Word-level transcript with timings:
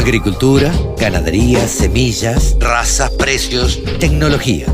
Agricultura, 0.00 0.72
ganadería, 0.98 1.68
semillas, 1.68 2.56
razas, 2.58 3.10
precios, 3.10 3.82
tecnología. 3.98 4.64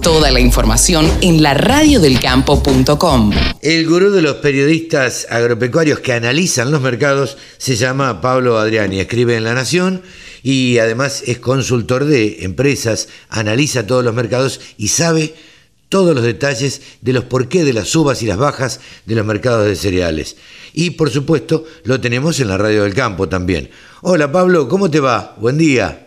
Toda 0.00 0.30
la 0.30 0.40
información 0.40 1.12
en 1.20 1.42
la 1.42 1.52
radiodelcampo.com. 1.52 3.32
El 3.60 3.86
gurú 3.86 4.10
de 4.10 4.22
los 4.22 4.36
periodistas 4.36 5.26
agropecuarios 5.28 5.98
que 5.98 6.14
analizan 6.14 6.70
los 6.70 6.80
mercados 6.80 7.36
se 7.58 7.76
llama 7.76 8.22
Pablo 8.22 8.58
Adriani, 8.58 8.98
escribe 8.98 9.36
en 9.36 9.44
La 9.44 9.52
Nación 9.52 10.00
y 10.42 10.78
además 10.78 11.22
es 11.26 11.38
consultor 11.38 12.06
de 12.06 12.42
empresas, 12.44 13.08
analiza 13.28 13.86
todos 13.86 14.02
los 14.02 14.14
mercados 14.14 14.62
y 14.78 14.88
sabe 14.88 15.34
todos 15.88 16.14
los 16.14 16.24
detalles 16.24 16.98
de 17.00 17.12
los 17.12 17.24
porqué 17.24 17.64
de 17.64 17.72
las 17.72 17.88
subas 17.88 18.22
y 18.22 18.26
las 18.26 18.38
bajas 18.38 18.80
de 19.04 19.14
los 19.14 19.24
mercados 19.24 19.66
de 19.66 19.76
cereales. 19.76 20.36
Y 20.72 20.90
por 20.90 21.10
supuesto 21.10 21.64
lo 21.84 22.00
tenemos 22.00 22.40
en 22.40 22.48
la 22.48 22.58
radio 22.58 22.82
del 22.82 22.94
campo 22.94 23.28
también. 23.28 23.70
Hola 24.02 24.30
Pablo, 24.30 24.68
¿cómo 24.68 24.90
te 24.90 25.00
va? 25.00 25.34
Buen 25.38 25.58
día. 25.58 26.06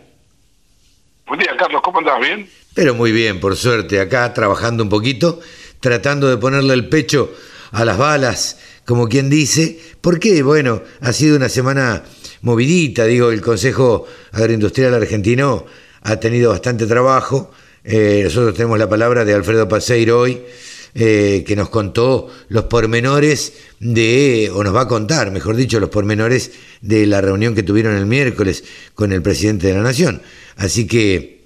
Buen 1.28 1.40
día 1.40 1.56
Carlos, 1.58 1.82
¿cómo 1.84 2.00
andás? 2.00 2.20
¿Bien? 2.20 2.50
Pero 2.74 2.94
muy 2.96 3.12
bien, 3.12 3.40
por 3.40 3.56
suerte, 3.56 4.00
acá 4.00 4.34
trabajando 4.34 4.84
un 4.84 4.90
poquito, 4.90 5.40
tratando 5.80 6.30
de 6.30 6.38
ponerle 6.38 6.74
el 6.74 6.88
pecho 6.88 7.34
a 7.72 7.86
las 7.86 7.98
balas, 7.98 8.60
como 8.86 9.08
quien 9.08 9.30
dice, 9.30 9.80
porque, 10.02 10.42
bueno, 10.44 10.82
ha 11.02 11.14
sido 11.14 11.36
una 11.36 11.50
semana 11.50 12.04
movidita, 12.42 13.06
digo, 13.06 13.32
el 13.32 13.42
Consejo 13.42 14.06
Agroindustrial 14.32 14.94
Argentino 14.94 15.66
ha 16.02 16.16
tenido 16.18 16.52
bastante 16.52 16.88
trabajo, 16.88 17.52
eh, 17.84 18.22
nosotros 18.24 18.54
tenemos 18.56 18.78
la 18.80 18.90
palabra 18.90 19.26
de 19.26 19.34
Alfredo 19.34 19.68
Paseiro 19.68 20.20
hoy, 20.20 20.42
eh, 20.96 21.44
que 21.46 21.56
nos 21.56 21.70
contó 21.70 22.30
los 22.50 22.66
pormenores 22.66 23.54
de, 23.80 24.52
o 24.54 24.64
nos 24.64 24.76
va 24.76 24.82
a 24.82 24.88
contar, 24.88 25.32
mejor 25.32 25.56
dicho, 25.56 25.80
los 25.80 25.90
pormenores 25.90 26.52
de 26.82 27.06
la 27.06 27.22
reunión 27.22 27.54
que 27.54 27.64
tuvieron 27.64 27.96
el 27.96 28.06
miércoles 28.06 28.64
con 28.96 29.12
el 29.12 29.22
presidente 29.22 29.68
de 29.68 29.74
la 29.74 29.82
Nación. 29.82 30.22
Así 30.56 30.88
que, 30.88 31.44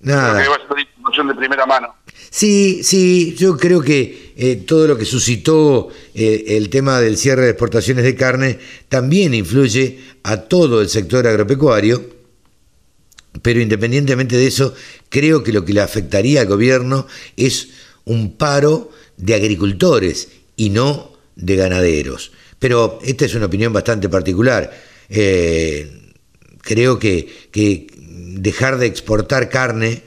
nada. 0.00 0.44
información 0.44 1.28
de 1.28 1.34
primera 1.34 1.64
mano. 1.64 1.94
Sí, 2.30 2.82
sí, 2.82 3.34
yo 3.36 3.56
creo 3.56 3.82
que 3.82 4.32
eh, 4.36 4.56
todo 4.66 4.86
lo 4.86 4.96
que 4.96 5.04
suscitó 5.04 5.90
eh, 6.14 6.44
el 6.48 6.70
tema 6.70 6.98
del 6.98 7.18
cierre 7.18 7.42
de 7.42 7.50
exportaciones 7.50 8.04
de 8.04 8.16
carne 8.16 8.58
también 8.88 9.34
influye 9.34 9.98
a 10.22 10.38
todo 10.38 10.80
el 10.80 10.88
sector 10.88 11.26
agropecuario, 11.26 12.02
pero 13.42 13.60
independientemente 13.60 14.36
de 14.36 14.46
eso, 14.46 14.74
creo 15.08 15.42
que 15.42 15.52
lo 15.52 15.64
que 15.64 15.72
le 15.72 15.80
afectaría 15.80 16.40
al 16.40 16.46
gobierno 16.46 17.06
es 17.36 17.68
un 18.04 18.36
paro 18.36 18.90
de 19.16 19.34
agricultores 19.34 20.28
y 20.56 20.70
no 20.70 21.12
de 21.36 21.56
ganaderos. 21.56 22.32
Pero 22.58 23.00
esta 23.04 23.24
es 23.24 23.34
una 23.34 23.46
opinión 23.46 23.72
bastante 23.72 24.08
particular. 24.08 24.70
Eh, 25.08 26.12
creo 26.60 26.98
que, 26.98 27.28
dejar 28.34 28.78
de 28.78 28.86
exportar 28.86 29.48
carne 29.48 30.02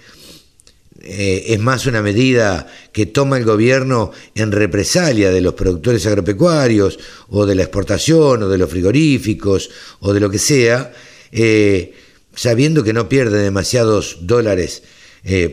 eh, 1.01 1.45
es 1.49 1.59
más 1.59 1.85
una 1.85 2.01
medida 2.01 2.67
que 2.91 3.05
toma 3.05 3.37
el 3.37 3.45
gobierno 3.45 4.11
en 4.33 4.51
represalia 4.51 5.29
de 5.31 5.41
los 5.41 5.53
productores 5.53 6.05
agropecuarios 6.07 6.97
o 7.29 7.45
de 7.45 7.55
la 7.55 7.63
exportación 7.63 8.43
o 8.43 8.49
de 8.49 8.57
los 8.57 8.69
frigoríficos 8.69 9.69
o 9.99 10.13
de 10.13 10.19
lo 10.19 10.29
que 10.29 10.39
sea, 10.39 10.91
eh, 11.31 11.93
sabiendo 12.35 12.83
que 12.83 12.93
no 12.93 13.09
pierde 13.09 13.39
demasiados 13.39 14.27
dólares 14.27 14.83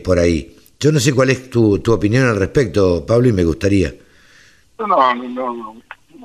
por 0.03 0.19
ahí. 0.19 0.55
Yo 0.79 0.91
no 0.91 0.99
sé 0.99 1.13
cuál 1.13 1.29
es 1.29 1.49
tu, 1.49 1.79
tu 1.79 1.93
opinión 1.93 2.27
al 2.27 2.37
respecto, 2.37 3.05
Pablo, 3.05 3.29
y 3.29 3.33
me 3.33 3.43
gustaría. 3.43 3.93
No, 4.77 4.87
no, 5.15 5.15
no, 5.15 5.75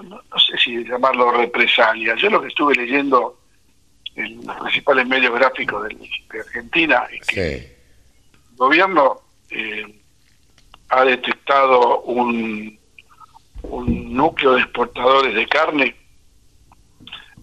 no, 0.02 0.20
sé 0.38 0.58
si 0.58 0.84
llamarlo 0.84 1.30
represalia. 1.30 2.16
Yo 2.16 2.28
lo 2.30 2.40
que 2.40 2.48
estuve 2.48 2.74
leyendo 2.74 3.38
en 4.16 4.44
los 4.44 4.56
principales 4.56 5.06
medios 5.06 5.32
gráficos 5.34 5.88
de, 5.88 6.40
Argentina 6.40 7.04
es 7.12 7.26
que 7.26 7.56
el 7.56 8.56
gobierno 8.56 9.20
eh, 9.50 9.84
ha 10.88 11.04
detectado 11.04 12.00
un, 12.02 12.78
un 13.62 14.14
núcleo 14.14 14.54
de 14.54 14.62
exportadores 14.62 15.34
de 15.34 15.46
carne 15.46 15.96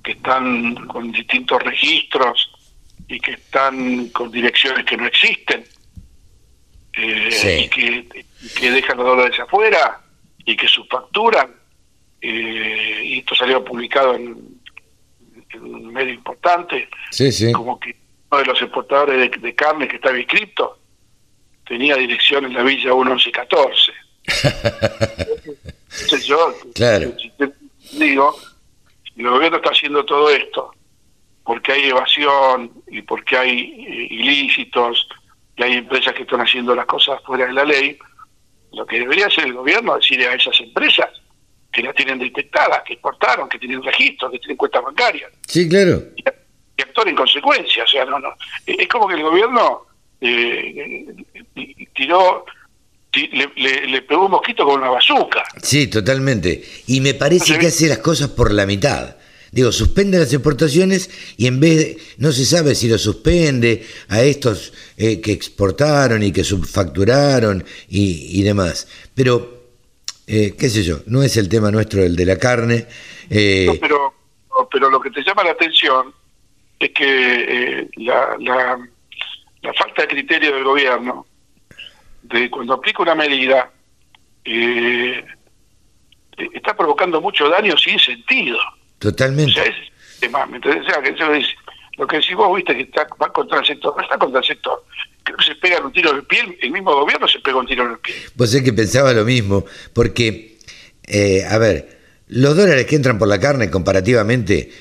que 0.04 0.12
están 0.12 0.76
con 0.88 1.12
distintos 1.12 1.64
registros 1.64 2.52
y 3.08 3.20
que 3.20 3.34
están 3.34 4.10
con 4.10 4.32
direcciones 4.32 4.86
que 4.86 4.98
no 4.98 5.06
existen 5.06 5.64
eh, 6.94 7.66
y 7.66 7.70
que, 7.70 8.26
que, 8.58 8.72
dejan 8.72 8.98
los 8.98 9.06
dólares 9.06 9.40
afuera 9.40 10.02
y 10.46 10.56
que 10.56 10.68
subfacturan. 10.68 11.54
Eh, 12.22 13.02
y 13.04 13.20
esto 13.20 13.36
salió 13.36 13.64
publicado 13.64 14.16
en, 14.16 14.56
un 15.62 15.94
medio 15.94 16.14
importante, 16.14 16.90
como 17.54 17.80
que 17.80 17.96
uno 18.30 18.40
de 18.40 18.46
los 18.46 18.62
exportadores 18.62 19.32
de, 19.42 19.56
carne 19.56 19.88
que 19.88 19.96
estaba 19.96 20.18
inscrito 20.18 20.80
tenía 21.66 21.96
dirección 21.96 22.46
en 22.46 22.54
la 22.54 22.64
Villa 22.64 22.94
1114. 22.94 23.92
Entonces 26.02 26.26
yo 26.26 26.54
claro. 26.74 27.14
digo, 27.94 28.38
el 29.16 29.30
gobierno 29.30 29.58
está 29.58 29.70
haciendo 29.70 30.04
todo 30.04 30.30
esto 30.30 30.75
porque 31.46 31.72
hay 31.72 31.90
evasión 31.90 32.72
y 32.88 33.02
porque 33.04 33.38
hay 33.38 33.60
eh, 33.60 34.08
ilícitos 34.10 35.08
y 35.56 35.64
hay 35.64 35.74
empresas 35.74 36.14
que 36.14 36.24
están 36.24 36.42
haciendo 36.42 36.76
las 36.76 36.88
cosas 36.88 37.22
fuera 37.24 37.46
de 37.46 37.54
la 37.54 37.64
ley, 37.64 37.98
lo 38.74 38.86
que 38.86 39.00
debería 39.00 39.28
hacer 39.28 39.46
el 39.46 39.54
gobierno 39.54 39.96
es 39.96 40.02
decirle 40.02 40.28
a 40.28 40.34
esas 40.34 40.60
empresas 40.60 41.08
que 41.72 41.84
la 41.84 41.94
tienen 41.94 42.20
detectada, 42.20 42.84
que 42.84 42.94
exportaron, 42.94 43.48
que 43.48 43.60
tienen 43.60 43.84
registros, 43.84 44.32
que 44.32 44.40
tienen 44.40 44.58
cuentas 44.58 44.84
bancarias. 44.84 45.32
Sí, 45.48 45.70
claro. 45.70 46.02
Y, 46.16 46.24
actuar 46.82 47.08
en 47.08 47.16
consecuencia. 47.16 47.84
O 47.84 47.88
sea, 47.88 48.06
no, 48.06 48.20
no. 48.20 48.30
Es 48.66 48.88
como 48.88 49.08
que 49.08 49.16
el 49.16 49.24
gobierno 49.24 49.86
eh, 50.20 51.06
tiró, 51.94 52.46
le, 53.14 53.88
le, 53.88 54.02
pegó 54.02 54.26
un 54.26 54.32
mosquito 54.32 54.66
con 54.66 54.82
una 54.82 54.90
bazuca. 54.90 55.44
Sí, 55.62 55.88
totalmente. 55.88 56.64
Y 56.88 57.02
me 57.02 57.14
parece 57.14 57.58
que 57.58 57.68
hace 57.68 57.88
las 57.88 58.00
cosas 58.00 58.30
por 58.30 58.52
la 58.52 58.66
mitad. 58.66 59.16
Digo, 59.56 59.72
suspende 59.72 60.20
las 60.20 60.34
exportaciones 60.34 61.10
y 61.38 61.48
en 61.48 61.62
vez 61.62 61.78
de, 61.78 61.98
no 62.18 62.34
se 62.34 62.44
sabe 62.44 62.76
si 62.76 62.90
lo 62.90 62.98
suspende 62.98 63.88
a 64.10 64.22
estos 64.22 64.74
eh, 64.98 65.22
que 65.22 65.32
exportaron 65.32 66.22
y 66.24 66.34
que 66.34 66.44
subfacturaron 66.44 67.64
y, 67.88 68.44
demás. 68.44 68.86
Pero, 69.16 69.70
eh, 70.28 70.56
qué 70.60 70.70
sé 70.70 70.84
yo, 70.84 70.98
no 71.06 71.24
es 71.24 71.38
el 71.38 71.48
tema 71.48 71.72
nuestro 71.72 72.04
el 72.04 72.18
de 72.18 72.26
la 72.26 72.38
carne. 72.38 72.86
Eh, 73.30 73.80
pero, 73.80 74.14
pero 74.70 74.90
lo 74.90 75.00
que 75.00 75.10
te 75.10 75.24
llama 75.24 75.46
la 75.46 75.52
atención 75.52 76.14
es 76.78 76.90
que 76.90 77.88
la, 77.96 78.36
la, 78.38 78.90
la, 79.62 79.74
falta 79.74 80.02
de 80.02 80.10
criterio 80.10 80.54
del 80.54 80.66
gobierno, 80.66 81.26
de 82.24 82.50
cuando 82.50 82.74
aplica 82.74 83.04
una 83.04 83.16
medida, 83.16 83.72
está 86.54 86.76
provocando 86.76 87.22
mucho 87.22 87.48
daño 87.48 87.78
sin 87.78 87.98
sentido. 87.98 88.60
Totalmente. 89.00 89.62
lo 91.98 92.08
que 92.08 92.18
decís 92.18 92.36
vos, 92.36 92.56
viste, 92.56 92.76
que 92.76 92.84
está, 92.84 93.08
va 93.22 93.32
contra 93.32 93.60
el 93.60 93.66
sector, 93.66 93.96
no 93.96 94.04
está 94.04 94.18
contra 94.18 94.40
el 94.40 94.46
sector. 94.46 94.84
Creo 95.24 95.38
que 95.38 95.46
se 95.46 95.56
pega 95.56 95.80
un 95.84 95.92
tiro 95.92 96.12
en 96.12 96.18
el 96.18 96.24
pie, 96.24 96.58
el 96.62 96.72
mismo 96.72 96.94
gobierno 96.94 97.28
se 97.28 97.40
pega 97.40 97.58
un 97.58 97.66
tiro 97.66 97.86
en 97.86 97.92
el 97.92 98.00
pie. 98.00 98.16
Vos 98.36 98.52
sé 98.52 98.64
que 98.64 98.74
pensaba 98.74 99.14
lo 99.14 99.26
mismo, 99.26 99.66
porque, 99.94 100.58
eh, 101.04 101.46
a 101.50 101.58
ver, 101.58 102.00
los 102.28 102.56
dólares 102.56 102.86
que 102.86 102.96
entran 102.96 103.18
por 103.18 103.28
la 103.28 103.40
carne 103.40 103.70
comparativamente 103.70 104.72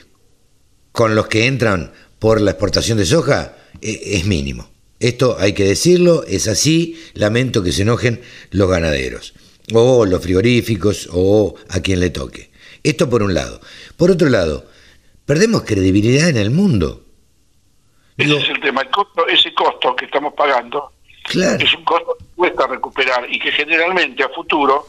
con 0.93 1.15
los 1.15 1.27
que 1.27 1.47
entran 1.47 1.93
por 2.19 2.41
la 2.41 2.53
exportación 2.53 2.99
de 2.99 3.05
soja 3.05 3.57
eh, 3.81 4.01
es 4.03 4.27
mínimo. 4.27 4.71
Esto 5.01 5.37
hay 5.39 5.53
que 5.53 5.65
decirlo, 5.65 6.25
es 6.27 6.49
así, 6.49 6.99
lamento 7.15 7.63
que 7.63 7.73
se 7.73 7.83
enojen 7.83 8.23
los 8.51 8.71
ganaderos, 8.71 9.35
o 9.73 10.07
los 10.07 10.23
frigoríficos, 10.23 11.09
o 11.13 11.57
a 11.69 11.81
quien 11.81 12.01
le 12.01 12.11
toque. 12.11 12.51
Esto 12.85 13.09
por 13.09 13.23
un 13.23 13.33
lado. 13.33 13.61
Por 13.97 14.11
otro 14.11 14.29
lado, 14.29 14.67
perdemos 15.25 15.63
credibilidad 15.63 16.29
en 16.29 16.37
el 16.37 16.51
mundo. 16.51 17.03
Ese 18.19 18.37
es 18.37 18.49
el 18.51 18.61
tema, 18.61 18.83
ese 19.29 19.53
costo 19.55 19.97
que 19.97 20.05
estamos 20.05 20.35
pagando 20.35 20.93
es 21.33 21.75
un 21.75 21.85
costo 21.85 22.17
que 22.19 22.25
cuesta 22.37 22.67
recuperar 22.67 23.27
y 23.33 23.39
que 23.39 23.51
generalmente 23.51 24.23
a 24.23 24.29
futuro 24.29 24.87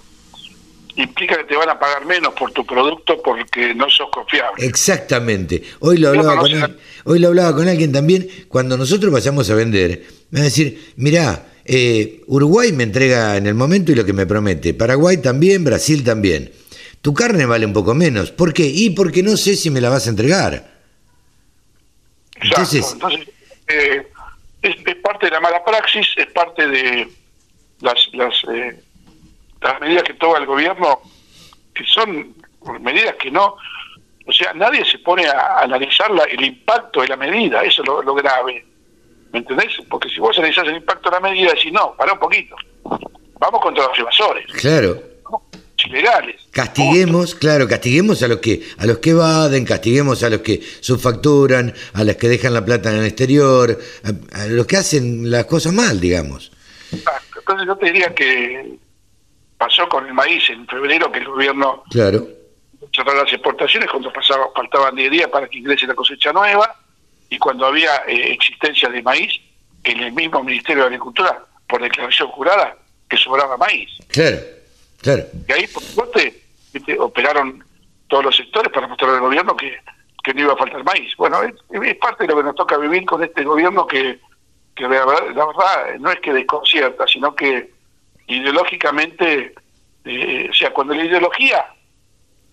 implica 0.98 1.38
que 1.38 1.46
te 1.46 1.56
van 1.56 1.70
a 1.70 1.80
pagar 1.80 2.06
menos 2.06 2.34
por 2.34 2.52
tu 2.52 2.66
producto 2.66 3.22
porque 3.24 3.74
no 3.74 3.90
sos 3.90 4.10
confiable. 4.12 4.66
Exactamente. 4.66 5.64
Hoy 5.80 5.98
lo 5.98 6.10
hablaba, 6.10 6.38
con, 6.38 6.78
hoy 7.06 7.20
lo 7.20 7.30
hablaba 7.30 7.56
con 7.56 7.68
alguien 7.68 7.94
también. 7.94 8.28
Cuando 8.50 8.78
nosotros 8.78 9.12
vayamos 9.12 9.50
a 9.50 9.56
vender, 9.56 10.04
me 10.32 10.40
va 10.40 10.42
a 10.42 10.50
decir, 10.50 10.94
mirá, 10.98 11.54
eh, 11.64 12.22
Uruguay 12.28 12.74
me 12.74 12.84
entrega 12.84 13.38
en 13.38 13.48
el 13.48 13.56
momento 13.56 13.94
y 13.94 13.96
lo 13.96 14.06
que 14.06 14.14
me 14.14 14.26
promete. 14.26 14.74
Paraguay 14.74 15.18
también, 15.18 15.64
Brasil 15.64 16.04
también 16.04 16.52
tu 17.06 17.14
carne 17.14 17.46
vale 17.46 17.68
un 17.68 17.72
poco 17.72 17.94
menos. 17.94 18.32
¿Por 18.32 18.52
qué? 18.52 18.64
Y 18.66 18.90
porque 18.90 19.22
no 19.22 19.38
sé 19.38 19.56
si 19.56 19.70
me 19.70 19.80
la 19.80 19.90
vas 19.90 20.08
a 20.08 20.10
entregar. 20.10 20.66
Entonces, 22.42 22.98
eh, 23.68 24.08
es, 24.64 24.96
parte 25.04 25.28
de 25.28 25.34
la 25.34 25.40
mala 25.40 25.64
praxis, 25.64 26.08
es 26.18 26.26
parte 26.32 26.68
de 26.68 27.08
las, 27.82 28.10
las, 28.12 28.34
eh, 28.52 28.82
las 29.62 29.80
medidas 29.82 30.02
que 30.02 30.16
toma 30.16 30.40
el 30.40 30.48
gobierno, 30.48 31.00
que 31.76 31.84
son 31.84 32.34
medidas 32.82 33.14
que 33.22 33.30
no 33.30 33.56
O 34.26 34.34
sea, 34.34 34.54
nadie 34.56 34.84
se 34.84 34.98
pone 34.98 35.28
a 35.28 35.60
analizar 35.60 36.10
la, 36.10 36.24
el 36.24 36.44
impacto 36.44 37.02
de 37.02 37.10
la 37.10 37.18
medida, 37.18 37.62
eso 37.64 37.84
es 37.84 37.88
lo, 37.88 38.16
grave. 38.16 38.66
¿Me 39.32 39.38
entendés? 39.38 39.78
Porque 39.92 40.10
si 40.10 40.20
vos 40.20 40.36
analizás 40.40 40.68
el 40.68 40.78
impacto 40.78 41.12
de 41.12 41.18
la 41.18 41.20
medida, 41.20 41.54
decís, 41.54 41.72
no, 41.72 41.94
para 41.94 42.14
un 42.14 42.20
poquito. 42.20 42.56
Vamos 43.38 43.62
contra 43.62 43.86
los 43.86 44.00
evasores. 44.00 44.52
Claro. 44.54 45.15
Ilegales. 45.86 46.42
Castiguemos, 46.52 47.36
claro, 47.36 47.68
castiguemos 47.68 48.24
a 48.24 48.28
los 48.28 48.40
que 48.40 48.64
a 48.78 48.86
los 48.86 49.00
que 49.00 49.12
evaden, 49.12 49.66
castiguemos 49.66 50.24
a 50.24 50.30
los 50.30 50.42
que 50.42 50.62
subfacturan, 50.80 51.74
a 51.94 52.04
los 52.04 52.16
que 52.16 52.28
dejan 52.28 52.54
la 52.54 52.64
plata 52.64 52.92
en 52.92 53.00
el 53.00 53.06
exterior, 53.06 53.78
a, 54.04 54.46
los 54.48 54.66
que 54.66 54.78
hacen 54.78 55.30
las 55.30 55.46
cosas 55.46 55.74
mal, 55.74 56.00
digamos. 56.00 56.52
Exacto. 56.92 57.40
Entonces 57.40 57.68
yo 57.68 57.76
te 57.76 57.86
diría 57.88 58.16
que 58.16 58.78
pasó 59.58 59.88
con 59.88 60.06
el 60.08 60.14
maíz 60.14 60.50
en 60.50 60.68
febrero 60.68 61.12
que 61.12 61.20
el 61.20 61.26
gobierno 61.26 61.84
claro 61.90 62.28
cerrar 62.96 63.16
las 63.16 63.32
exportaciones 63.32 63.90
cuando 63.90 64.12
pasaba, 64.12 64.48
faltaban 64.56 64.96
10 64.96 65.12
días 65.12 65.28
para 65.30 65.48
que 65.48 65.58
ingrese 65.58 65.88
la 65.88 65.96
cosecha 65.96 66.32
nueva 66.32 66.76
y 67.30 67.38
cuando 67.38 67.66
había 67.66 68.04
eh, 68.08 68.32
existencia 68.32 68.90
de 68.90 69.02
maíz 69.02 69.34
en 69.84 70.00
el 70.00 70.14
mismo 70.14 70.44
Ministerio 70.44 70.84
de 70.84 70.88
Agricultura, 70.88 71.44
por 71.68 71.82
declaración 71.82 72.30
jurada, 72.30 72.78
que 73.10 73.18
sobraba 73.18 73.58
maíz. 73.58 73.90
Claro, 74.08 74.38
claro. 75.06 75.24
Y 75.48 75.52
ahí, 75.54 75.68
por 75.68 75.84
suerte, 75.84 76.42
operaron 77.00 77.64
todos 78.08 78.26
los 78.26 78.36
sectores 78.36 78.72
para 78.74 78.88
mostrar 78.88 79.12
al 79.12 79.22
gobierno 79.22 79.56
que, 79.56 79.78
que 80.24 80.34
no 80.34 80.42
iba 80.42 80.54
a 80.54 80.58
faltar 80.58 80.84
maíz. 80.84 81.16
Bueno, 81.18 81.42
es, 81.44 81.96
parte 81.98 82.24
de 82.24 82.30
lo 82.30 82.38
que 82.38 82.44
nos 82.44 82.56
toca 82.56 82.78
vivir 82.78 83.06
con 83.06 83.24
este 83.24 83.44
gobierno 83.44 83.88
que, 83.88 84.20
que 84.76 84.84
la, 84.84 84.90
verdad, 84.90 85.96
no 86.00 86.12
es 86.12 86.20
que 86.20 86.34
desconcierta, 86.34 87.06
sino 87.08 87.34
que 87.36 87.72
ideológicamente, 88.28 89.54
eh, 90.04 90.48
o 90.50 90.54
sea, 90.54 90.74
cuando 90.74 90.94
la 90.96 91.06
ideología 91.06 91.66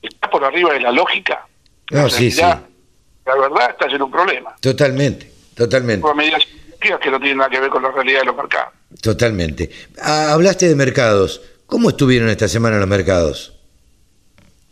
está 0.02 0.30
por 0.30 0.44
arriba 0.44 0.74
de 0.74 0.80
la 0.80 0.92
lógica. 0.92 1.46
No, 1.90 2.08
sí, 2.08 2.30
sí. 2.30 2.40
La 2.40 3.36
verdad 3.36 3.70
está 3.70 3.86
en 3.86 4.02
un 4.02 4.10
problema. 4.10 4.54
Totalmente, 4.60 5.30
totalmente. 5.54 6.02
Por 6.02 6.14
medidas 6.14 6.46
que 6.80 7.10
no 7.10 7.18
tienen 7.18 7.38
nada 7.38 7.50
que 7.50 7.60
ver 7.60 7.70
con 7.70 7.82
la 7.82 7.90
realidad 7.90 8.20
de 8.20 8.26
los 8.26 8.36
mercados. 8.36 8.74
Totalmente. 9.00 9.70
Ah, 10.02 10.32
hablaste 10.32 10.68
de 10.68 10.74
mercados. 10.74 11.40
¿Cómo 11.72 11.88
estuvieron 11.88 12.28
esta 12.28 12.48
semana 12.48 12.76
los 12.76 12.86
mercados? 12.86 13.58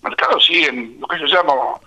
Mercados 0.02 0.44
siguen 0.44 0.98
lo 1.00 1.08
que 1.08 1.18
yo 1.18 1.24
llamo, 1.24 1.80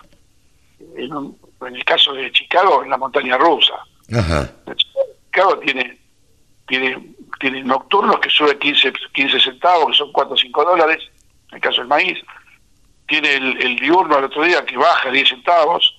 en, 0.96 1.68
en 1.68 1.76
el 1.76 1.84
caso 1.84 2.12
de 2.14 2.32
Chicago, 2.32 2.82
en 2.82 2.90
la 2.90 2.96
montaña 2.96 3.38
rusa. 3.38 3.74
Ajá. 4.12 4.50
Chicago 4.74 5.56
tiene, 5.60 5.96
tiene, 6.66 7.14
tiene 7.38 7.62
nocturnos 7.62 8.18
que 8.18 8.28
sube 8.28 8.58
15, 8.58 8.92
15 9.12 9.38
centavos, 9.38 9.92
que 9.92 9.98
son 9.98 10.10
4 10.10 10.34
o 10.34 10.36
5 10.36 10.64
dólares, 10.64 10.98
en 11.50 11.54
el 11.54 11.60
caso 11.60 11.82
del 11.82 11.86
maíz 11.86 12.18
tiene 13.06 13.34
el, 13.34 13.76
diurno 13.76 14.16
al 14.16 14.24
otro 14.24 14.42
día 14.42 14.64
que 14.64 14.76
baja 14.76 15.12
10 15.12 15.28
centavos, 15.28 15.96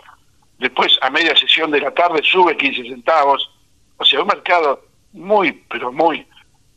después 0.59 0.99
a 1.01 1.09
media 1.09 1.33
sesión 1.37 1.71
de 1.71 1.79
la 1.79 1.91
tarde 1.91 2.19
sube 2.21 2.57
15 2.57 2.89
centavos, 2.89 3.49
o 3.95 4.03
sea, 4.03 4.19
un 4.19 4.27
mercado 4.27 4.83
muy, 5.13 5.53
pero 5.69 5.93
muy 5.93 6.27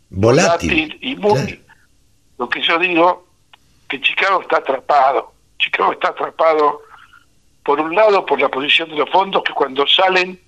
volátil, 0.08 0.96
y 1.00 1.16
muy... 1.16 1.64
Lo 2.38 2.48
que 2.48 2.62
yo 2.62 2.78
digo, 2.78 3.26
que 3.88 4.00
Chicago 4.00 4.42
está 4.42 4.58
atrapado, 4.58 5.32
Chicago 5.58 5.92
está 5.92 6.08
atrapado, 6.08 6.82
por 7.64 7.80
un 7.80 7.94
lado, 7.94 8.24
por 8.24 8.40
la 8.40 8.48
posición 8.48 8.88
de 8.90 8.96
los 8.96 9.10
fondos 9.10 9.42
que 9.42 9.52
cuando 9.52 9.86
salen 9.86 10.40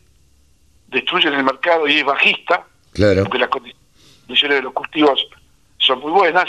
destruyen 0.89 1.35
el 1.35 1.45
mercado 1.45 1.87
y 1.87 1.99
es 1.99 2.05
bajista, 2.05 2.65
claro. 2.93 3.23
porque 3.25 3.39
las 3.39 3.49
condiciones 3.49 4.59
de 4.59 4.63
los 4.63 4.73
cultivos 4.73 5.27
son 5.79 6.01
muy 6.01 6.13
buenas, 6.13 6.47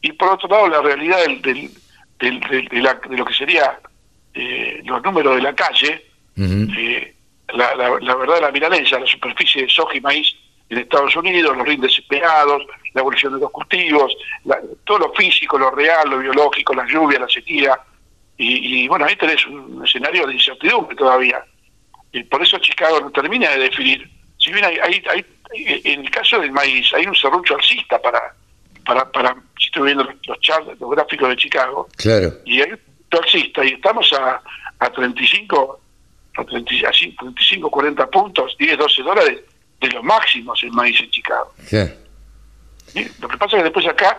y 0.00 0.12
por 0.12 0.28
otro 0.28 0.48
lado 0.48 0.68
la 0.68 0.82
realidad 0.82 1.18
del 1.26 1.70
de, 2.20 3.16
lo 3.16 3.24
que 3.24 3.34
sería 3.34 3.80
eh, 4.34 4.80
los 4.84 5.02
números 5.02 5.36
de 5.36 5.42
la 5.42 5.54
calle, 5.54 6.06
eh, 6.36 7.14
la, 7.54 7.74
la, 7.74 8.14
verdad 8.14 8.36
de 8.36 8.40
la 8.40 8.52
milanesa, 8.52 8.98
la 8.98 9.06
superficie 9.06 9.62
de 9.62 9.68
soja 9.68 9.96
y 9.96 10.00
maíz 10.00 10.34
en 10.70 10.78
Estados 10.78 11.14
Unidos, 11.16 11.56
los 11.56 11.66
rindes 11.66 11.98
esperados, 11.98 12.62
la 12.94 13.00
evolución 13.00 13.34
de 13.34 13.40
los 13.40 13.50
cultivos, 13.50 14.16
todo 14.84 14.98
lo 14.98 15.12
físico, 15.12 15.58
lo 15.58 15.70
real, 15.72 16.08
lo 16.08 16.18
biológico, 16.18 16.74
la 16.74 16.86
lluvia, 16.86 17.18
la 17.18 17.28
sequía, 17.28 17.78
y, 18.42 18.88
bueno, 18.88 19.04
ahí 19.04 19.16
tenés 19.16 19.44
un 19.46 19.84
escenario 19.84 20.26
de 20.26 20.32
incertidumbre 20.32 20.96
todavía. 20.96 21.44
Y 22.10 22.24
por 22.24 22.42
eso 22.42 22.56
Chicago 22.56 22.98
no 22.98 23.10
termina 23.10 23.50
de 23.50 23.58
definir. 23.58 24.10
Si 24.38 24.50
bien 24.50 24.64
hay, 24.64 24.78
hay, 24.78 25.02
hay 25.10 25.24
en 25.84 26.00
el 26.06 26.10
caso 26.10 26.38
del 26.38 26.50
maíz, 26.50 26.90
hay 26.94 27.06
un 27.06 27.14
serrucho 27.14 27.56
alcista 27.56 28.00
para, 28.00 28.34
para, 28.86 29.12
para 29.12 29.34
si 29.58 29.66
estoy 29.66 29.82
viendo 29.82 30.04
los, 30.04 30.40
charts, 30.40 30.80
los 30.80 30.90
gráficos 30.90 31.28
de 31.28 31.36
Chicago, 31.36 31.86
claro. 31.98 32.32
y 32.46 32.62
hay 32.62 32.72
un 32.72 32.80
y 33.34 33.74
estamos 33.74 34.12
a, 34.12 34.40
a 34.78 34.90
35, 34.90 35.80
a 36.38 36.44
35, 36.44 37.70
40 37.70 38.06
puntos, 38.06 38.56
10, 38.56 38.78
12 38.78 39.02
dólares 39.02 39.40
de 39.80 39.88
los 39.88 40.04
máximos 40.04 40.62
en 40.62 40.74
maíz 40.74 41.00
en 41.00 41.10
Chicago. 41.10 41.52
Lo 43.20 43.28
que 43.28 43.36
pasa 43.38 43.56
es 43.56 43.60
que 43.60 43.64
después 43.64 43.86
acá 43.86 44.18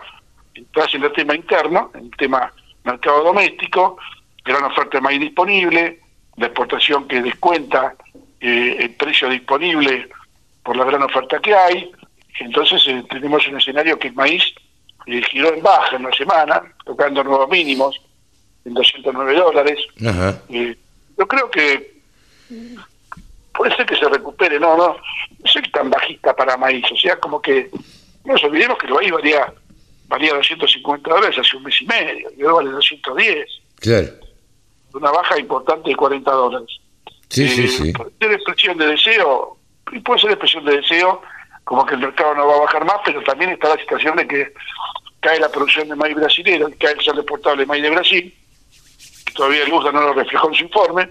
entras 0.54 0.94
en 0.94 1.04
el 1.04 1.12
tema 1.12 1.34
interno, 1.34 1.90
en 1.94 2.06
el 2.06 2.16
tema 2.16 2.52
mercado 2.84 3.24
doméstico, 3.24 3.96
gran 4.44 4.64
oferta 4.64 4.98
de 4.98 5.02
maíz 5.02 5.20
disponible, 5.20 6.00
la 6.36 6.46
exportación 6.46 7.06
que 7.06 7.22
descuenta 7.22 7.94
eh, 8.40 8.76
el 8.80 8.90
precio 8.94 9.28
disponible 9.28 10.08
por 10.62 10.76
la 10.76 10.84
gran 10.84 11.02
oferta 11.02 11.38
que 11.38 11.54
hay, 11.54 11.92
entonces 12.40 12.82
eh, 12.86 13.04
tenemos 13.10 13.46
un 13.46 13.58
escenario 13.58 13.98
que 13.98 14.08
el 14.08 14.14
maíz 14.14 14.42
eh, 15.06 15.22
giró 15.30 15.52
en 15.52 15.62
baja 15.62 15.96
en 15.96 16.06
una 16.06 16.14
semana, 16.14 16.62
tocando 16.84 17.22
nuevos 17.24 17.48
mínimos 17.48 18.00
en 18.64 18.74
209 18.74 19.34
dólares. 19.34 19.78
Eh, 20.48 20.76
yo 21.18 21.28
creo 21.28 21.50
que 21.50 21.92
puede 23.54 23.74
ser 23.76 23.86
que 23.86 23.96
se 23.96 24.08
recupere, 24.08 24.58
no, 24.58 24.76
no, 24.76 24.88
no 24.88 24.96
soy 25.46 25.62
tan 25.70 25.90
bajista 25.90 26.34
para 26.34 26.56
maíz, 26.56 26.84
o 26.90 26.96
sea, 26.96 27.18
como 27.18 27.40
que 27.40 27.70
no 28.24 28.32
nos 28.34 28.44
olvidemos 28.44 28.78
que 28.78 28.86
el 28.86 28.94
maíz 28.94 29.10
valía, 29.12 29.52
valía 30.08 30.34
250 30.34 31.10
dólares 31.10 31.38
hace 31.38 31.56
un 31.56 31.64
mes 31.64 31.80
y 31.80 31.86
medio, 31.86 32.30
y 32.36 32.42
ahora 32.42 32.54
vale 32.54 32.70
210. 32.70 33.48
Claro. 33.76 34.08
Una 34.94 35.10
baja 35.10 35.38
importante 35.38 35.88
de 35.90 35.96
40 35.96 36.30
dólares. 36.30 36.68
Sí, 37.28 37.48
sí, 37.48 37.68
sí. 37.68 37.92
Puede 37.92 38.12
ser 38.20 38.32
expresión 38.32 38.78
de 38.78 38.86
deseo, 38.86 39.56
y 39.90 40.00
puede 40.00 40.20
ser 40.20 40.30
expresión 40.30 40.64
de 40.64 40.76
deseo 40.76 41.22
como 41.64 41.86
que 41.86 41.94
el 41.94 42.00
mercado 42.00 42.34
no 42.34 42.46
va 42.46 42.56
a 42.56 42.60
bajar 42.60 42.84
más, 42.84 42.98
pero 43.04 43.22
también 43.22 43.50
está 43.50 43.68
la 43.68 43.80
situación 43.80 44.16
de 44.16 44.26
que 44.26 44.52
cae 45.20 45.38
la 45.38 45.48
producción 45.48 45.88
de 45.88 45.94
maíz 45.94 46.16
brasilero, 46.16 46.68
cae 46.78 46.92
el 46.92 47.00
sal 47.00 47.18
exportable 47.18 47.62
de 47.62 47.66
maíz 47.66 47.82
de 47.82 47.90
Brasil, 47.90 48.34
todavía 49.34 49.62
el 49.62 49.72
USDA 49.72 49.92
no 49.92 50.00
lo 50.02 50.14
reflejó 50.14 50.48
en 50.48 50.54
su 50.54 50.64
informe, 50.64 51.08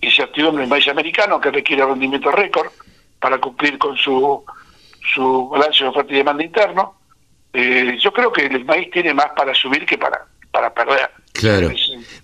y 0.00 0.10
se 0.10 0.22
activó 0.22 0.50
en 0.50 0.60
el 0.60 0.68
maíz 0.68 0.88
americano, 0.88 1.40
que 1.40 1.50
requiere 1.50 1.84
rendimiento 1.84 2.30
récord 2.30 2.68
para 3.18 3.38
cumplir 3.38 3.78
con 3.78 3.96
su, 3.96 4.44
su 5.14 5.48
balance 5.48 5.84
de 5.84 5.90
oferta 5.90 6.12
y 6.12 6.16
demanda 6.16 6.44
interno. 6.44 6.94
Eh, 7.52 7.96
yo 8.00 8.12
creo 8.12 8.32
que 8.32 8.46
el 8.46 8.64
maíz 8.64 8.90
tiene 8.90 9.14
más 9.14 9.28
para 9.36 9.54
subir 9.54 9.86
que 9.86 9.96
para, 9.96 10.26
para 10.50 10.72
perder. 10.72 11.10
Claro. 11.32 11.70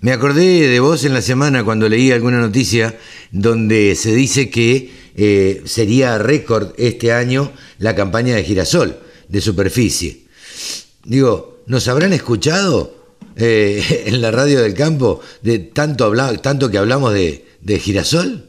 Me 0.00 0.12
acordé 0.12 0.68
de 0.68 0.80
vos 0.80 1.04
en 1.04 1.12
la 1.12 1.20
semana 1.20 1.64
cuando 1.64 1.88
leí 1.88 2.12
alguna 2.12 2.38
noticia 2.38 2.94
donde 3.30 3.94
se 3.94 4.14
dice 4.14 4.50
que 4.50 4.90
eh, 5.14 5.62
sería 5.64 6.16
récord 6.18 6.72
este 6.78 7.12
año 7.12 7.52
la 7.78 7.94
campaña 7.94 8.34
de 8.34 8.44
girasol 8.44 8.98
de 9.28 9.40
superficie. 9.40 10.22
Digo, 11.04 11.58
¿nos 11.66 11.88
habrán 11.88 12.12
escuchado 12.12 12.94
eh, 13.36 14.04
en 14.06 14.20
la 14.22 14.30
radio 14.30 14.62
del 14.62 14.74
campo 14.74 15.20
de 15.42 15.58
tanto, 15.58 16.04
habla, 16.04 16.36
tanto 16.38 16.70
que 16.70 16.78
hablamos 16.78 17.12
de, 17.12 17.44
de 17.62 17.78
girasol? 17.78 18.44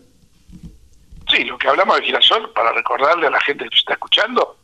Sí, 1.31 1.43
lo 1.45 1.57
que 1.57 1.67
hablamos 1.67 1.97
de 1.97 2.03
girasol, 2.03 2.51
para 2.51 2.71
recordarle 2.73 3.27
a 3.27 3.29
la 3.29 3.39
gente 3.41 3.67
que 3.69 3.77
está 3.77 3.93
escuchando, 3.93 4.57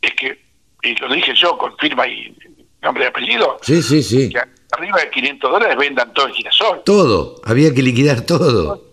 es 0.00 0.12
que, 0.14 0.42
y 0.82 0.94
lo 0.96 1.12
dije 1.12 1.32
yo 1.34 1.56
con 1.56 1.76
firma 1.78 2.06
y 2.06 2.36
nombre 2.82 3.04
y 3.04 3.06
apellido, 3.06 3.58
sí, 3.62 3.82
sí, 3.82 4.02
sí. 4.02 4.28
que 4.30 4.40
arriba 4.72 4.98
de 5.00 5.10
500 5.10 5.50
dólares 5.50 5.76
vendan 5.76 6.12
todo 6.12 6.26
el 6.26 6.34
girasol. 6.34 6.82
Todo, 6.84 7.40
había 7.44 7.72
que 7.72 7.82
liquidar 7.82 8.22
todo. 8.22 8.92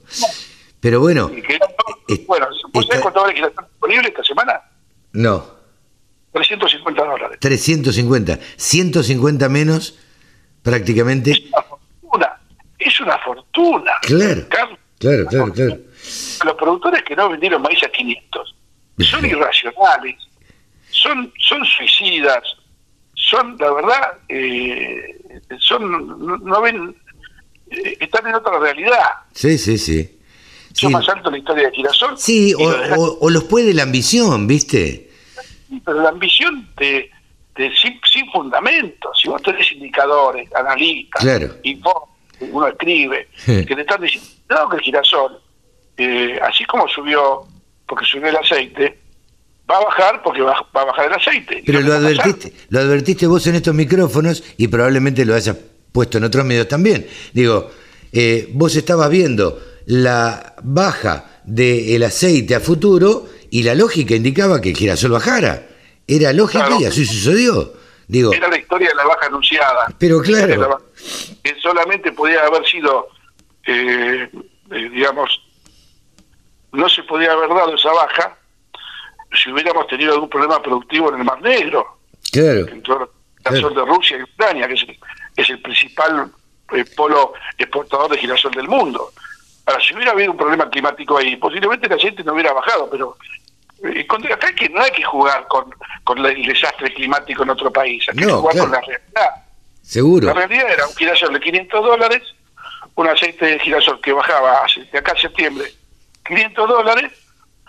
Pero 0.80 1.00
bueno. 1.00 1.32
bueno, 2.28 2.48
¿vos 2.74 2.88
cuánto 3.02 3.22
vale 3.22 3.34
girasol 3.34 3.66
disponible 3.66 4.08
esta 4.10 4.24
semana? 4.24 4.62
No. 5.14 5.62
350 6.34 7.04
dólares. 7.04 7.38
350. 7.42 8.40
150 8.56 9.50
menos, 9.50 10.00
prácticamente. 10.64 11.32
Es 11.32 11.42
una 11.42 11.62
fortuna. 11.64 12.42
Es 12.80 13.00
una 13.02 13.18
fortuna. 13.20 13.92
Claro. 14.02 14.48
Claro, 15.02 15.26
claro, 15.26 15.52
claro. 15.52 15.78
Los 16.46 16.56
productores 16.56 17.02
que 17.04 17.16
no 17.16 17.30
vendieron 17.30 17.62
maíz 17.62 17.84
a 17.84 17.90
500 17.90 18.56
son 19.00 19.26
irracionales, 19.26 20.16
son, 20.92 21.34
son 21.40 21.66
suicidas, 21.66 22.44
son, 23.16 23.58
la 23.60 23.74
verdad, 23.74 24.12
eh, 24.30 25.20
son 25.60 26.44
no, 26.46 26.62
ven, 26.62 26.96
eh, 27.72 27.98
están 28.00 28.28
en 28.28 28.36
otra 28.36 28.60
realidad. 28.60 29.10
Sí, 29.34 29.58
sí, 29.58 29.80
sí. 29.80 30.20
Son 30.74 30.92
más 30.92 31.10
alto 31.10 31.32
la 31.32 31.40
historia 31.40 31.70
de 31.70 31.76
Girasol. 31.76 32.18
Sí, 32.18 32.54
o, 32.58 33.30
los 33.30 33.44
puede 33.46 33.74
la 33.74 33.84
ambición, 33.84 34.46
¿viste? 34.46 35.10
Pero 35.84 36.02
la 36.02 36.10
ambición 36.10 36.70
de, 36.78 37.10
sin, 37.76 38.32
fundamentos. 38.32 39.20
Si 39.20 39.28
vos 39.28 39.42
tenés 39.42 39.72
indicadores, 39.72 40.54
analistas, 40.54 41.22
claro. 41.22 41.56
Uno 42.52 42.68
escribe, 42.68 43.30
que 43.46 43.66
te 43.66 43.82
están 43.82 44.02
diciendo, 44.02 44.30
no, 44.50 44.70
que 44.70 44.78
el 44.78 44.82
girasol, 44.84 45.40
eh, 45.98 46.40
así 46.42 46.66
como 46.66 46.88
subió, 46.88 47.46
porque 47.88 48.06
subió 48.06 48.28
el 48.28 48.36
aceite, 48.36 48.98
va 49.70 49.78
a 49.78 49.86
bajar 49.86 50.22
porque 50.24 50.42
va, 50.42 50.56
a 50.74 50.86
bajar 50.86 51.08
el 51.08 51.14
aceite. 51.14 51.64
Pero 51.66 51.82
lo 51.82 51.94
advertiste, 51.94 52.54
lo 52.70 52.80
advertiste 52.80 53.28
vos 53.28 53.46
en 53.48 53.56
estos 53.56 53.74
micrófonos 53.74 54.44
y 54.58 54.68
probablemente 54.68 55.26
lo 55.26 55.36
hayas 55.36 55.58
puesto 55.92 56.18
en 56.18 56.26
otros 56.26 56.46
medios 56.46 56.68
también. 56.68 57.08
Digo, 57.34 57.72
eh, 58.12 58.50
vos 58.54 58.76
estabas 58.76 59.10
viendo 59.10 59.60
la 59.86 60.56
baja 60.64 61.26
del 61.44 62.04
aceite 62.04 62.56
a 62.56 62.60
futuro 62.60 63.28
y 63.50 63.64
la 63.64 63.76
lógica 63.76 64.16
indicaba 64.16 64.62
que 64.62 64.70
el 64.70 64.78
girasol 64.78 65.12
bajara. 65.12 65.68
Era 66.08 66.34
lógico 66.34 66.78
y 66.80 66.86
así 66.86 67.06
sucedió. 67.06 67.74
Digo, 68.08 68.34
Era 68.34 68.50
la 68.50 68.58
historia 68.58 68.90
de 68.90 68.96
la 68.96 69.06
baja 69.06 69.28
anunciada. 69.28 69.94
Pero 69.98 70.22
claro. 70.22 70.82
Que 71.44 71.60
solamente 71.62 72.12
podía 72.12 72.46
haber 72.46 72.66
sido, 72.66 73.10
eh, 73.66 74.30
eh, 74.72 74.90
digamos, 74.90 75.42
no 76.72 76.88
se 76.90 77.04
podía 77.04 77.34
haber 77.34 77.50
dado 77.50 77.76
esa 77.76 77.92
baja 77.92 78.38
si 79.34 79.52
hubiéramos 79.52 79.88
tenido 79.88 80.14
algún 80.14 80.30
problema 80.30 80.62
productivo 80.62 81.10
en 81.10 81.20
el 81.20 81.24
Mar 81.24 81.42
Negro. 81.42 81.98
Claro. 82.32 82.60
el 82.60 82.84
girasol 83.44 83.76
de 83.76 83.86
Rusia 83.86 84.18
y 84.18 84.24
Ucrania, 84.24 84.68
que 84.68 84.74
es 85.36 85.50
el, 85.50 85.62
principal 85.62 86.32
eh, 86.72 86.86
polo 86.96 87.34
exportador 87.58 88.12
de 88.12 88.18
girasol 88.18 88.52
del 88.52 88.68
mundo. 88.68 89.12
Ahora, 89.66 89.82
si 89.82 89.94
hubiera 89.94 90.12
habido 90.12 90.32
un 90.32 90.38
problema 90.38 90.70
climático 90.70 91.18
ahí, 91.18 91.36
posiblemente 91.36 91.90
la 91.90 91.98
gente 91.98 92.24
no 92.24 92.34
hubiera 92.34 92.54
bajado, 92.54 92.90
pero 92.90 93.18
eh, 93.84 94.06
acá 94.32 94.54
que 94.54 94.70
no 94.70 94.82
hay 94.82 94.92
que 94.92 95.04
jugar 95.04 95.48
con, 95.48 95.74
con 96.04 96.26
el 96.26 96.46
desastre 96.46 96.94
climático 96.94 97.44
en 97.44 97.50
otro 97.50 97.72
país, 97.72 98.06
hay 98.10 98.16
que 98.16 98.26
jugar 98.26 98.58
con 98.58 98.72
la 98.72 98.82
realidad. 98.82 99.46
Seguro. 99.82 100.28
La 100.28 100.34
realidad 100.34 100.72
era 100.72 100.88
un 100.88 100.96
girasol 100.96 101.34
de 101.34 101.40
500 101.40 101.84
dólares, 101.84 102.22
un 102.96 103.08
aceite 103.08 103.46
de 103.46 103.60
girasol 103.60 104.00
que 104.02 104.14
bajaba 104.14 104.66
de 104.92 104.98
acá 104.98 105.14
a 105.14 105.18
septiembre 105.20 105.72
500 106.26 106.70
dólares 106.70 107.12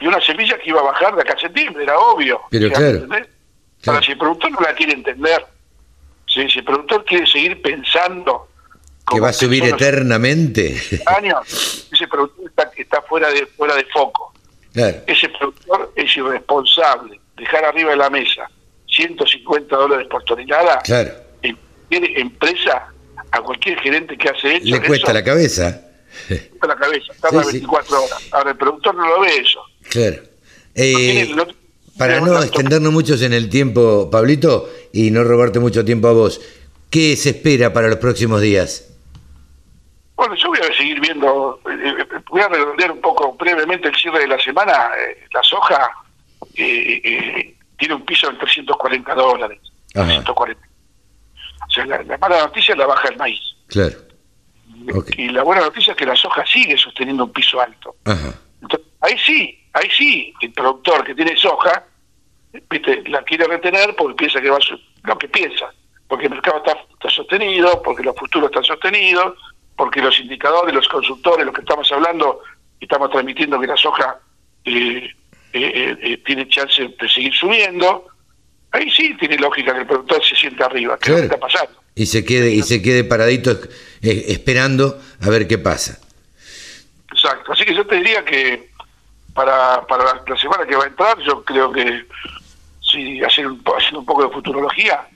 y 0.01 0.07
una 0.07 0.21
semilla 0.21 0.59
que 0.59 0.71
iba 0.71 0.81
a 0.81 0.85
bajar 0.85 1.15
de 1.15 1.23
acá 1.23 1.35
a 1.35 1.39
septiembre, 1.39 1.85
era 1.85 1.99
obvio. 1.99 2.41
Pero 2.51 2.71
claro, 2.71 3.07
Ahora, 3.85 4.01
si 4.01 4.13
el 4.13 4.19
productor 4.19 4.53
no 4.53 4.61
la 4.61 4.75
quiere 4.75 4.93
entender, 4.93 5.45
si, 6.27 6.43
el 6.43 6.65
productor 6.65 7.05
quiere 7.05 7.27
seguir 7.27 7.61
pensando 7.61 8.49
que 9.11 9.19
va 9.19 9.31
a 9.31 9.33
subir 9.33 9.65
eternamente. 9.65 10.81
Años, 11.07 11.89
ese 11.93 12.07
productor 12.07 12.47
está, 12.47 12.71
está 12.77 13.03
fuera 13.03 13.29
de 13.31 13.45
fuera 13.47 13.75
de 13.75 13.85
foco. 13.87 14.33
Ese 14.73 15.29
productor 15.31 15.93
es 15.97 16.17
irresponsable. 16.17 17.21
Dejar 17.37 17.65
arriba 17.65 17.91
de 17.91 17.97
la 17.97 18.09
mesa 18.09 18.49
150 18.87 19.75
dólares 19.75 20.07
por 20.09 20.23
tonelada. 20.23 20.79
Claro. 20.85 21.11
Tiene 21.93 22.19
empresa 22.19 22.91
a 23.31 23.41
cualquier 23.43 23.79
gerente 23.81 24.17
que 24.17 24.31
hace 24.31 24.57
eso. 24.57 24.65
Le 24.65 24.83
cuesta 24.83 25.13
la 25.13 25.23
cabeza. 25.23 25.89
Le 26.29 26.49
cuesta 26.49 26.67
la 26.69 26.77
cabeza, 26.77 27.13
tarda 27.21 27.45
24 27.45 28.03
horas. 28.03 28.29
Ahora 28.31 28.51
el 28.53 28.57
productor 28.57 28.95
no 28.95 29.07
lo 29.07 29.21
ve 29.21 29.37
eso. 29.37 29.61
Claro. 29.91 30.23
Eh, 30.75 31.35
para 31.99 32.21
no 32.21 32.43
extendernos 32.43 32.93
mucho 32.93 33.15
en 33.15 33.35
el 33.35 33.51
tiempo, 33.51 34.09
Pablito, 34.11 34.71
y 34.95 35.11
no 35.11 35.23
robarte 35.23 35.61
mucho 35.61 35.85
tiempo 35.85 36.09
a 36.09 36.13
vos, 36.13 36.41
¿qué 36.89 37.15
se 37.17 37.31
espera 37.31 37.75
para 37.75 37.89
los 37.89 37.99
próximos 37.99 38.41
días? 38.41 38.89
Bueno, 40.17 40.35
yo 40.35 40.49
voy 40.49 40.61
a 40.61 40.75
seguir 40.75 40.99
viendo, 40.99 41.61
eh, 41.69 41.95
eh, 42.01 42.21
voy 42.31 42.41
a 42.41 42.49
redondear 42.49 42.91
un 42.93 43.03
poco 43.03 43.35
brevemente 43.35 43.89
el 43.89 43.97
cierre 43.97 44.21
de 44.21 44.29
la 44.29 44.39
semana. 44.41 44.73
la 45.31 45.43
soja 45.43 45.91
tiene 46.55 47.95
un 47.95 48.05
piso 48.07 48.31
de 48.31 48.39
340 48.39 49.15
dólares. 49.15 49.59
340. 49.93 50.72
O 51.69 51.71
sea, 51.71 51.87
la, 51.87 52.19
mala 52.19 52.41
noticia 52.41 52.73
es 52.73 52.79
la 52.79 52.87
baja 52.87 53.09
del 53.09 53.19
maíz. 53.19 53.41
Claro. 53.69 53.97
Y 55.17 55.29
la 55.29 55.43
buena 55.43 55.63
noticia 55.63 55.93
es 55.93 55.97
que 55.97 56.07
la 56.07 56.17
soja 56.17 56.45
sigue 56.45 56.77
sosteniendo 56.77 57.25
un 57.25 57.33
piso 57.33 57.61
alto. 57.61 57.97
Entonces, 58.61 58.89
ahí 59.01 59.17
sí, 59.19 59.63
ahí 59.73 59.89
sí, 59.97 60.35
el 60.41 60.53
productor 60.53 61.05
que 61.05 61.15
tiene 61.15 61.37
soja, 61.37 61.85
¿viste? 62.69 63.03
la 63.09 63.23
quiere 63.23 63.47
retener 63.47 63.95
porque 63.97 64.15
piensa 64.17 64.41
que 64.41 64.51
va 64.51 64.57
a 64.57 65.09
lo 65.09 65.19
que 65.19 65.29
piensa, 65.29 65.73
porque 66.09 66.27
el 66.27 66.33
mercado 66.33 66.59
está, 66.59 66.73
está 66.93 67.11
sostenido, 67.11 67.81
porque 67.83 68.03
los 68.03 68.17
futuros 68.17 68.51
están 68.51 68.65
sostenidos, 68.65 69.35
porque 69.77 70.01
los 70.01 70.19
indicadores, 70.21 70.75
los 70.75 70.89
consultores, 70.89 71.47
los 71.47 71.55
que 71.55 71.63
estamos 71.63 71.91
hablando, 71.93 72.41
estamos 72.81 73.11
transmitiendo 73.11 73.59
que 73.61 73.67
la 73.67 73.77
soja 73.77 74.19
eh, 74.65 75.11
eh, 75.53 75.97
eh, 76.01 76.17
tiene 76.25 76.49
chance 76.49 76.89
de 77.01 77.09
seguir 77.09 77.33
subiendo, 77.35 78.07
ahí 78.73 78.91
sí 78.91 79.15
tiene 79.19 79.37
lógica 79.37 79.73
que 79.73 79.81
el 79.81 79.87
productor 79.87 80.25
se 80.25 80.35
sienta 80.35 80.67
arriba, 80.67 80.99
que 80.99 81.05
es 81.05 81.11
lo 81.11 81.17
que 81.17 81.35
está 81.35 81.39
pasando. 81.39 81.81
Y 81.95 82.07
se 82.07 82.25
quede, 82.25 82.51
y 82.51 82.63
se 82.63 82.83
quede 82.83 83.05
paradito 83.05 83.59
esperando 84.01 84.99
a 85.21 85.31
ver 85.31 85.47
qué 85.47 85.59
pasa. 85.59 85.99
Exacto, 87.13 87.53
así 87.53 87.65
que 87.65 87.75
yo 87.75 87.87
te 87.87 87.97
diría 87.97 88.25
que 88.25 88.71
para, 89.35 89.87
para 89.87 90.23
la 90.27 90.37
semana 90.37 90.67
que 90.67 90.75
va 90.75 90.85
a 90.85 90.89
entrar, 90.89 91.19
yo 91.21 91.45
creo 91.45 91.71
que 91.71 92.07
si 92.81 93.23
hacer 93.23 93.47
un, 93.47 93.63
haciendo 93.77 94.01
un 94.01 94.07
poco 94.07 94.25
de 94.25 94.33
futurología, 94.33 95.07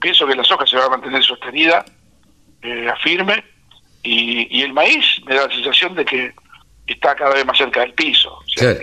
pienso 0.00 0.26
que 0.26 0.36
la 0.36 0.44
soja 0.44 0.66
se 0.66 0.76
va 0.76 0.86
a 0.86 0.90
mantener 0.90 1.22
sostenida, 1.22 1.84
eh, 2.62 2.92
firme, 3.02 3.44
y, 4.02 4.58
y 4.58 4.62
el 4.62 4.72
maíz 4.72 5.04
me 5.26 5.34
da 5.34 5.46
la 5.46 5.54
sensación 5.54 5.94
de 5.94 6.04
que 6.04 6.34
está 6.86 7.14
cada 7.14 7.34
vez 7.34 7.46
más 7.46 7.56
cerca 7.56 7.80
del 7.80 7.94
piso. 7.94 8.38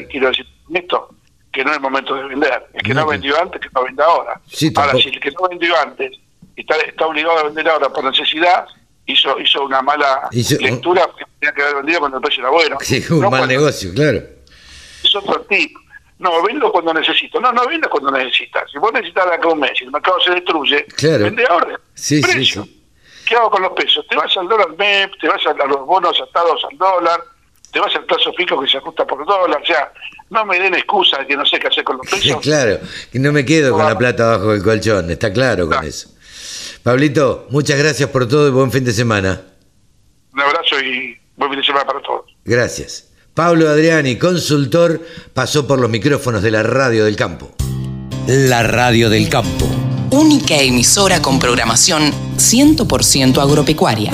quiero 0.10 0.30
decir 0.30 0.48
esto, 0.74 1.10
que 1.52 1.64
no 1.64 1.74
es 1.74 1.80
momento 1.80 2.16
de 2.16 2.24
vender. 2.24 2.68
El 2.74 2.82
que 2.82 2.94
no, 2.94 3.08
vendió 3.08 3.40
antes, 3.42 3.62
que 3.62 3.70
no 3.74 3.84
venda 3.84 4.06
ahora. 4.06 4.42
ahora, 4.76 4.94
si 4.94 5.10
el 5.10 5.20
que 5.20 5.32
no 5.32 5.48
vendió 5.50 5.78
antes 5.80 6.12
está, 6.56 6.76
está 6.76 7.08
obligado 7.08 7.40
a 7.40 7.44
vender 7.44 7.68
ahora 7.70 7.90
por 7.90 8.04
necesidad, 8.04 8.68
hizo 9.06 9.40
hizo 9.40 9.64
una 9.64 9.82
mala 9.82 10.30
lectura 10.32 11.10
que 11.18 11.26
tenía 11.40 11.54
que 11.54 11.62
haber 11.64 11.76
vendido 11.78 12.00
cuando 12.00 12.18
el 12.18 12.24
precio 12.24 12.42
era 12.42 12.52
bueno. 12.52 12.78
Sí, 12.82 13.04
un 13.10 13.30
mal 13.30 13.48
negocio, 13.48 13.94
claro. 13.94 14.22
Es 15.04 15.16
otro 15.16 15.42
tip. 15.42 15.76
No, 16.20 16.44
vendo 16.44 16.70
cuando 16.72 16.94
necesito. 16.94 17.40
No, 17.40 17.52
no 17.54 17.66
vendo 17.66 17.90
cuando 17.90 18.12
necesitas. 18.12 18.70
Si 18.70 18.78
vos 18.78 18.92
necesitas 18.92 19.26
de 19.26 19.36
acá 19.36 19.48
un 19.48 19.60
mes 19.60 19.72
y 19.80 19.86
el 19.86 19.92
mercado 19.92 20.20
se 20.20 20.32
destruye, 20.32 20.86
vende 21.02 21.46
ahora. 21.50 21.80
Sí, 21.94 22.22
precio. 22.22 22.64
sí, 22.66 22.84
¿Qué 23.26 23.36
hago 23.36 23.50
con 23.50 23.62
los 23.62 23.72
pesos? 23.72 24.06
Te 24.08 24.16
vas 24.16 24.36
al 24.38 24.48
dólar 24.48 24.70
MEP, 24.78 25.14
te 25.20 25.28
vas 25.28 25.46
a 25.46 25.54
los 25.66 25.86
bonos 25.86 26.20
atados 26.20 26.66
al 26.70 26.78
dólar, 26.78 27.22
te 27.72 27.80
vas 27.80 27.96
al 27.96 28.06
plazo 28.06 28.34
fijo 28.34 28.60
que 28.62 28.68
se 28.68 28.78
ajusta 28.78 29.06
por 29.06 29.26
dólar. 29.26 29.62
O 29.62 29.66
sea, 29.66 29.92
no 30.30 30.46
me 30.46 30.60
den 30.60 30.74
excusa 30.76 31.20
de 31.20 31.28
que 31.28 31.36
no 31.36 31.46
sé 31.46 31.60
qué 31.60 31.68
hacer 31.68 31.84
con 31.84 31.98
los 31.98 32.08
pesos. 32.08 32.38
claro, 32.42 32.80
que 33.12 33.20
no 33.20 33.32
me 33.32 33.46
quedo 33.46 33.74
con 33.74 33.86
la 33.86 33.98
plata 33.98 34.34
abajo 34.34 34.54
del 34.54 34.64
colchón, 34.64 35.10
está 35.12 35.32
claro 35.32 35.68
con 35.68 35.84
eso. 35.84 36.10
Pablito, 36.84 37.48
muchas 37.50 37.78
gracias 37.78 38.10
por 38.10 38.28
todo 38.28 38.48
y 38.48 38.52
buen 38.52 38.72
fin 38.72 38.86
de 38.86 38.94
semana. 38.94 39.42
Un 40.34 40.42
abrazo 40.42 40.80
y 40.80 41.18
buen 41.36 41.52
fin 41.52 41.60
de 41.60 41.66
semana 41.66 41.86
para 41.86 42.02
todos. 42.02 42.26
Gracias. 42.46 43.10
Pablo 43.34 43.70
Adriani, 43.70 44.18
consultor, 44.18 45.02
pasó 45.34 45.68
por 45.68 45.80
los 45.80 45.90
micrófonos 45.90 46.42
de 46.42 46.52
la 46.52 46.64
Radio 46.64 47.06
del 47.06 47.16
Campo. 47.16 47.52
La 48.28 48.64
Radio 48.64 49.10
del 49.10 49.30
Campo. 49.30 49.66
Única 50.12 50.56
emisora 50.58 51.22
con 51.22 51.40
programación 51.40 52.12
100% 52.38 53.42
agropecuaria. 53.42 54.12